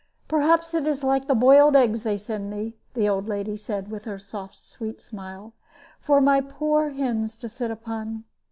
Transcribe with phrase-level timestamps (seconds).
[0.27, 4.05] "Perhaps it is like the boiled eggs they send me," the old lady said, with
[4.05, 5.53] her soft sweet smile,
[5.99, 8.23] "for my poor hens to sit upon.